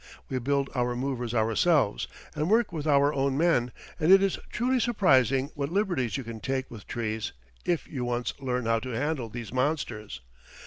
[0.29, 4.79] We build our movers ourselves, and work with our own men, and it is truly
[4.79, 7.33] surprising what liberties you can take with trees,
[7.65, 10.21] if you once learn how to handle these monsters.